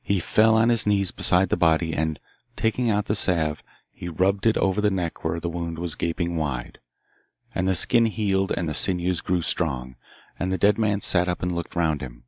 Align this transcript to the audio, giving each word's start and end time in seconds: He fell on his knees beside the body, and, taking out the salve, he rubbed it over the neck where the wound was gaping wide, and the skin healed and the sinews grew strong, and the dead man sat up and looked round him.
He 0.00 0.18
fell 0.18 0.54
on 0.56 0.70
his 0.70 0.86
knees 0.86 1.10
beside 1.10 1.50
the 1.50 1.56
body, 1.58 1.92
and, 1.92 2.18
taking 2.56 2.88
out 2.88 3.04
the 3.04 3.14
salve, 3.14 3.62
he 3.90 4.08
rubbed 4.08 4.46
it 4.46 4.56
over 4.56 4.80
the 4.80 4.90
neck 4.90 5.22
where 5.22 5.38
the 5.40 5.50
wound 5.50 5.78
was 5.78 5.94
gaping 5.94 6.36
wide, 6.36 6.78
and 7.54 7.68
the 7.68 7.74
skin 7.74 8.06
healed 8.06 8.50
and 8.56 8.66
the 8.66 8.72
sinews 8.72 9.20
grew 9.20 9.42
strong, 9.42 9.96
and 10.38 10.50
the 10.50 10.56
dead 10.56 10.78
man 10.78 11.02
sat 11.02 11.28
up 11.28 11.42
and 11.42 11.54
looked 11.54 11.76
round 11.76 12.00
him. 12.00 12.24